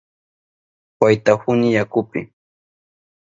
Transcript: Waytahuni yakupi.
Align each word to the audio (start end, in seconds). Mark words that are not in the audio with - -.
Waytahuni 1.01 1.69
yakupi. 1.77 2.21